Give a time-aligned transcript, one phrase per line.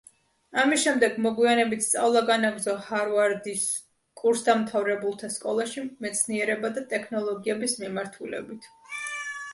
[0.59, 3.67] ამის შემდეგ, მოგვიანებით სწავლა განაგრძო ჰარვარდის
[4.23, 8.71] კურსდამთავრებულთა სკოლაში მეცნიერება და ტექნოლოგიების მიმართულებით.